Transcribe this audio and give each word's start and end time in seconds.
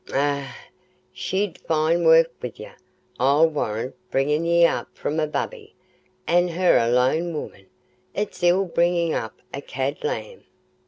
"Eh, 0.11 0.47
she'd 1.13 1.59
fine 1.59 2.03
work 2.03 2.31
wi' 2.41 2.51
ye, 2.55 2.69
I'll 3.19 3.47
warrant, 3.47 3.93
bringin' 4.09 4.45
ye 4.45 4.65
up 4.65 4.89
from 4.97 5.19
a 5.19 5.27
babby, 5.27 5.75
an' 6.25 6.47
her 6.47 6.79
a 6.79 6.87
lone 6.89 7.31
woman—it's 7.35 8.41
ill 8.41 8.65
bringin' 8.65 9.13
up 9.13 9.37
a 9.53 9.61
cade 9.61 10.03
lamb. 10.03 10.45